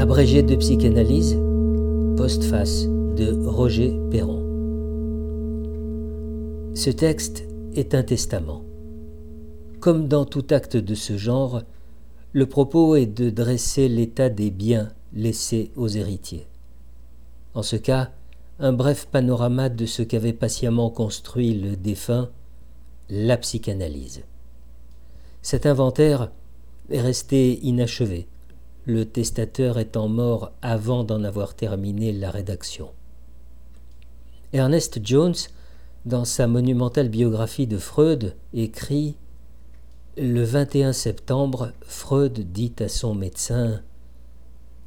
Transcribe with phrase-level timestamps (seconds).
[0.00, 1.38] Abrégé de psychanalyse,
[2.16, 4.42] postface de Roger Perron.
[6.74, 8.64] Ce texte est un testament.
[9.78, 11.64] Comme dans tout acte de ce genre,
[12.32, 16.46] le propos est de dresser l'état des biens laissés aux héritiers.
[17.52, 18.10] En ce cas,
[18.58, 22.30] un bref panorama de ce qu'avait patiemment construit le défunt,
[23.10, 24.22] la psychanalyse.
[25.42, 26.32] Cet inventaire
[26.88, 28.28] est resté inachevé,
[28.86, 32.90] le testateur étant mort avant d'en avoir terminé la rédaction.
[34.52, 35.34] Ernest Jones,
[36.04, 39.16] dans sa monumentale biographie de Freud, écrit
[40.16, 43.82] Le 21 septembre, Freud dit à son médecin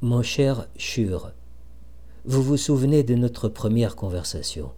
[0.00, 1.32] Mon cher Schur,
[2.24, 4.70] vous vous souvenez de notre première conversation.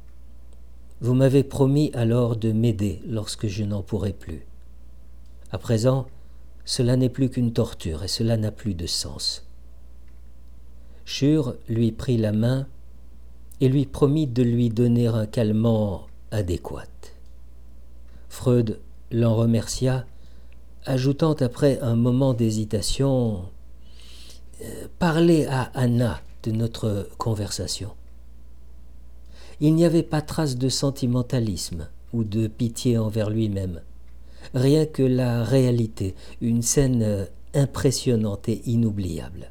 [1.00, 4.46] Vous m'avez promis alors de m'aider lorsque je n'en pourrai plus.
[5.50, 6.06] À présent,
[6.64, 9.46] cela n'est plus qu'une torture et cela n'a plus de sens.
[11.04, 12.66] Schur lui prit la main
[13.60, 16.88] et lui promit de lui donner un calmant adéquat.
[18.28, 20.06] Freud l'en remercia,
[20.86, 23.44] ajoutant après un moment d'hésitation
[24.62, 27.90] euh, Parlez à Anna de notre conversation.
[29.60, 33.80] Il n'y avait pas trace de sentimentalisme ou de pitié envers lui-même,
[34.54, 39.50] rien que la réalité, une scène impressionnante et inoubliable.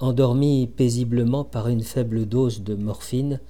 [0.00, 3.40] Endormi paisiblement par une faible dose de morphine,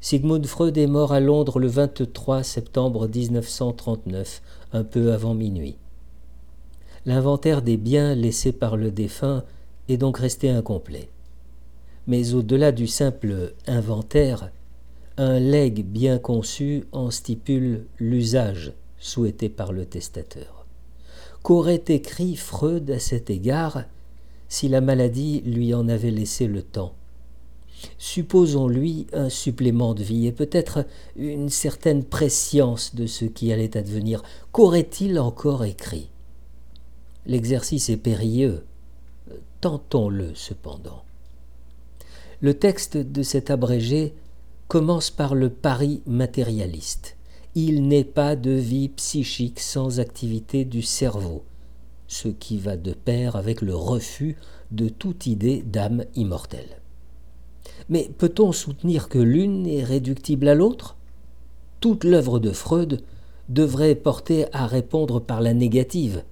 [0.00, 5.76] Sigmund Freud est mort à Londres le 23 septembre 1939, un peu avant minuit.
[7.06, 9.44] L'inventaire des biens laissés par le défunt
[9.88, 11.08] est donc resté incomplet
[12.06, 14.50] mais au-delà du simple inventaire,
[15.16, 18.72] un legs bien conçu en stipule l'usage
[19.04, 20.64] souhaité par le testateur.
[21.42, 23.84] Qu'aurait écrit Freud à cet égard
[24.48, 26.94] si la maladie lui en avait laissé le temps?
[27.98, 34.22] Supposons-lui un supplément de vie et peut-être une certaine prescience de ce qui allait advenir.
[34.52, 36.08] Qu'aurait-il encore écrit?
[37.26, 38.64] L'exercice est périlleux.
[39.60, 41.04] Tentons-le cependant.
[42.40, 44.14] Le texte de cet abrégé
[44.68, 47.16] commence par le pari matérialiste.
[47.56, 51.44] Il n'est pas de vie psychique sans activité du cerveau,
[52.08, 54.36] ce qui va de pair avec le refus
[54.72, 56.80] de toute idée d'âme immortelle.
[57.88, 60.96] Mais peut-on soutenir que l'une est réductible à l'autre?
[61.78, 63.04] Toute l'œuvre de Freud
[63.48, 66.24] devrait porter à répondre par la négative,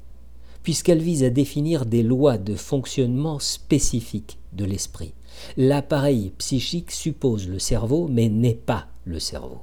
[0.65, 5.15] puisqu'elle vise à définir des lois de fonctionnement spécifiques de l'esprit.
[5.57, 9.61] L'appareil psychique suppose le cerveau, mais n'est pas le cerveau.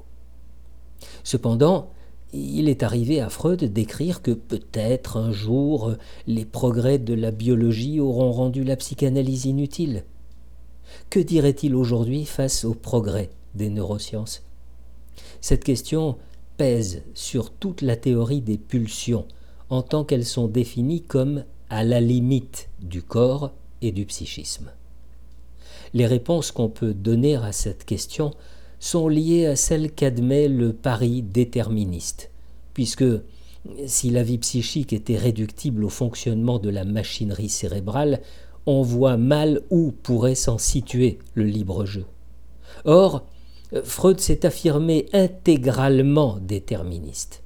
[1.30, 1.92] Cependant,
[2.34, 5.94] il est arrivé à Freud d'écrire que peut-être un jour
[6.26, 10.06] les progrès de la biologie auront rendu la psychanalyse inutile.
[11.12, 14.42] Que dirait-il aujourd'hui face aux progrès des neurosciences?
[15.40, 16.18] Cette question
[16.58, 19.28] pèse sur toute la théorie des pulsions,
[19.70, 23.52] en tant qu'elles sont définies comme à la limite du corps
[23.84, 24.72] et du psychisme.
[25.94, 28.32] Les réponses qu'on peut donner à cette question
[28.80, 32.32] sont liées à celles qu'admet le pari déterministe,
[32.74, 33.06] puisque
[33.86, 38.22] si la vie psychique était réductible au fonctionnement de la machinerie cérébrale,
[38.66, 42.06] on voit mal où pourrait s'en situer le libre jeu.
[42.86, 43.26] Or,
[43.84, 47.44] Freud s'est affirmé intégralement déterministe.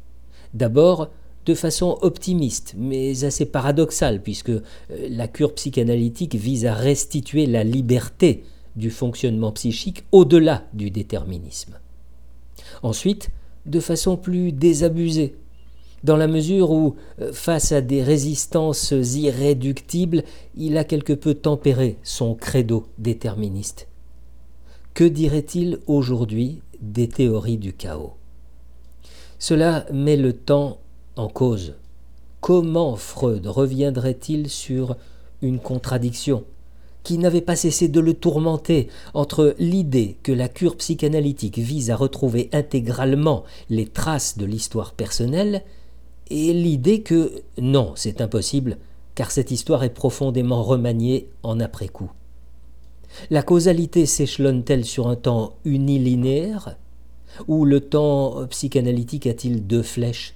[0.54, 1.10] D'abord,
[1.46, 4.52] de façon optimiste, mais assez paradoxale, puisque
[4.90, 8.44] la cure psychanalytique vise à restituer la liberté
[8.76, 11.80] du fonctionnement psychique au-delà du déterminisme.
[12.82, 13.30] Ensuite,
[13.66, 15.36] de façon plus désabusée,
[16.04, 20.24] dans la mesure où, euh, face à des résistances irréductibles,
[20.56, 23.88] il a quelque peu tempéré son credo déterministe.
[24.94, 28.14] Que dirait-il aujourd'hui des théories du chaos?
[29.40, 30.80] Cela met le temps
[31.16, 31.76] en cause.
[32.42, 34.98] Comment Freud reviendrait-il sur
[35.42, 36.44] une contradiction?
[37.04, 41.96] Qui n'avait pas cessé de le tourmenter entre l'idée que la cure psychanalytique vise à
[41.96, 45.64] retrouver intégralement les traces de l'histoire personnelle
[46.30, 48.78] et l'idée que non, c'est impossible,
[49.16, 52.12] car cette histoire est profondément remaniée en après-coup.
[53.30, 56.78] La causalité s'échelonne-t-elle sur un temps unilinéaire
[57.48, 60.36] ou le temps psychanalytique a-t-il deux flèches?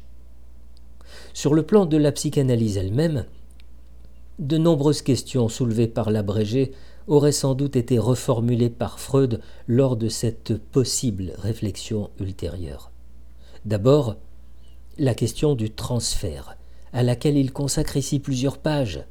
[1.33, 3.25] Sur le plan de la psychanalyse elle-même,
[4.39, 6.71] de nombreuses questions soulevées par l'abrégé
[7.07, 12.91] auraient sans doute été reformulées par Freud lors de cette possible réflexion ultérieure.
[13.65, 14.17] D'abord,
[14.97, 16.57] la question du transfert,
[16.93, 19.03] à laquelle il consacre ici plusieurs pages.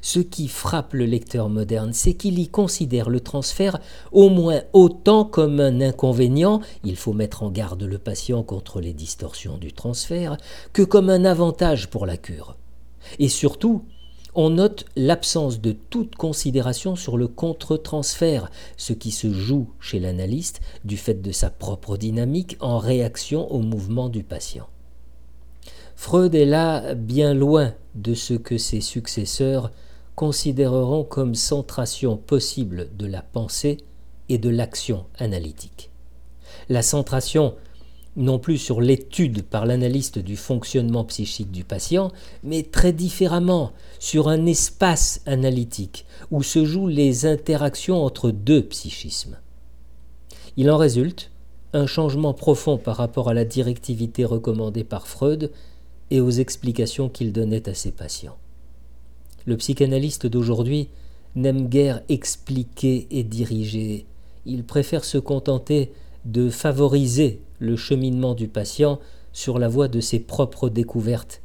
[0.00, 3.78] Ce qui frappe le lecteur moderne, c'est qu'il y considère le transfert
[4.10, 8.92] au moins autant comme un inconvénient, il faut mettre en garde le patient contre les
[8.92, 10.36] distorsions du transfert,
[10.72, 12.56] que comme un avantage pour la cure.
[13.18, 13.84] Et surtout,
[14.34, 20.60] on note l'absence de toute considération sur le contre-transfert, ce qui se joue chez l'analyste
[20.84, 24.68] du fait de sa propre dynamique en réaction au mouvement du patient.
[25.96, 29.70] Freud est là bien loin de ce que ses successeurs
[30.14, 33.78] considéreront comme centration possible de la pensée
[34.28, 35.90] et de l'action analytique.
[36.68, 37.54] La centration
[38.16, 42.12] non plus sur l'étude par l'analyste du fonctionnement psychique du patient,
[42.42, 49.38] mais très différemment sur un espace analytique où se jouent les interactions entre deux psychismes.
[50.56, 51.30] Il en résulte
[51.72, 55.50] un changement profond par rapport à la directivité recommandée par Freud
[56.10, 58.36] et aux explications qu'il donnait à ses patients.
[59.46, 60.88] Le psychanalyste d'aujourd'hui
[61.34, 64.04] n'aime guère expliquer et diriger,
[64.44, 65.92] il préfère se contenter
[66.24, 68.98] de favoriser le cheminement du patient
[69.32, 71.40] sur la voie de ses propres découvertes.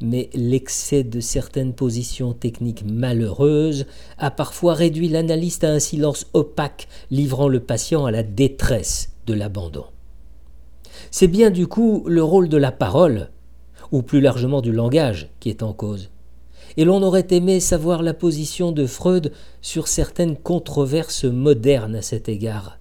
[0.00, 3.86] Mais l'excès de certaines positions techniques malheureuses
[4.18, 9.34] a parfois réduit l'analyste à un silence opaque, livrant le patient à la détresse de
[9.34, 9.86] l'abandon.
[11.10, 13.30] C'est bien du coup le rôle de la parole,
[13.90, 16.10] ou plus largement du langage, qui est en cause.
[16.76, 22.28] Et l'on aurait aimé savoir la position de Freud sur certaines controverses modernes à cet
[22.28, 22.78] égard.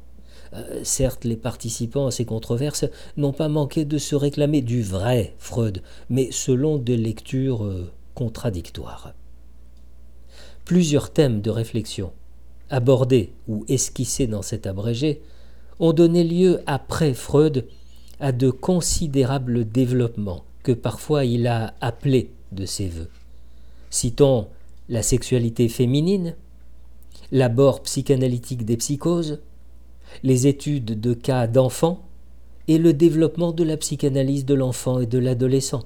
[0.54, 2.86] Euh, certes, les participants à ces controverses
[3.16, 9.14] n'ont pas manqué de se réclamer du vrai Freud, mais selon des lectures euh, contradictoires.
[10.66, 12.12] Plusieurs thèmes de réflexion,
[12.70, 15.22] abordés ou esquissés dans cet abrégé,
[15.80, 17.68] ont donné lieu après Freud
[18.20, 23.10] à de considérables développements que parfois il a appelés de ses voeux.
[23.90, 24.48] Citons
[24.90, 26.36] la sexualité féminine,
[27.32, 29.40] l'abord psychanalytique des psychoses,
[30.24, 32.08] les études de cas d'enfants
[32.68, 35.84] et le développement de la psychanalyse de l'enfant et de l'adolescent,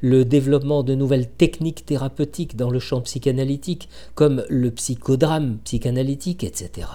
[0.00, 6.88] le développement de nouvelles techniques thérapeutiques dans le champ psychanalytique, comme le psychodrame psychanalytique, etc.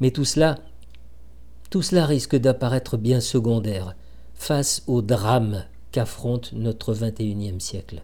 [0.00, 0.58] Mais tout cela,
[1.70, 3.94] tout cela risque d'apparaître bien secondaire
[4.34, 8.02] face au drame qu'affronte notre XXIe siècle.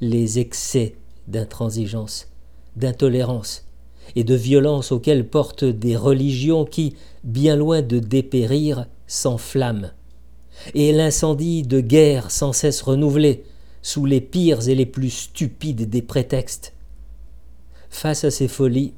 [0.00, 0.96] Les excès
[1.28, 2.28] d'intransigeance,
[2.76, 3.66] d'intolérance,
[4.16, 9.90] et de violence auxquelles portent des religions qui, bien loin de dépérir, s'enflamment,
[10.74, 13.44] et l'incendie de guerre sans cesse renouvelé,
[13.82, 16.74] sous les pires et les plus stupides des prétextes.
[17.88, 18.92] Face à ces folies,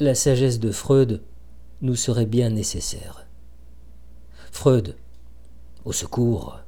[0.00, 1.22] la sagesse de Freud
[1.82, 3.26] nous serait bien nécessaire.
[4.50, 4.96] Freud,
[5.84, 6.58] au secours.